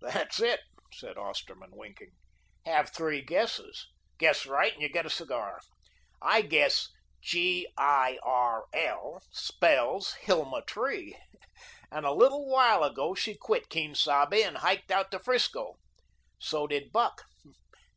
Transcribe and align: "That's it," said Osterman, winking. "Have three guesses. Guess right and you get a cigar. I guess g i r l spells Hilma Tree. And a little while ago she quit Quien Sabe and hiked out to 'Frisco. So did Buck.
"That's 0.00 0.38
it," 0.40 0.60
said 0.92 1.18
Osterman, 1.18 1.72
winking. 1.72 2.12
"Have 2.66 2.90
three 2.92 3.20
guesses. 3.20 3.88
Guess 4.16 4.46
right 4.46 4.72
and 4.72 4.80
you 4.80 4.88
get 4.88 5.06
a 5.06 5.10
cigar. 5.10 5.60
I 6.22 6.42
guess 6.42 6.88
g 7.20 7.66
i 7.76 8.16
r 8.22 8.66
l 8.72 9.24
spells 9.32 10.12
Hilma 10.20 10.62
Tree. 10.68 11.18
And 11.90 12.06
a 12.06 12.12
little 12.12 12.46
while 12.48 12.84
ago 12.84 13.16
she 13.16 13.34
quit 13.34 13.68
Quien 13.68 13.96
Sabe 13.96 14.34
and 14.44 14.58
hiked 14.58 14.92
out 14.92 15.10
to 15.10 15.18
'Frisco. 15.18 15.74
So 16.38 16.68
did 16.68 16.92
Buck. 16.92 17.24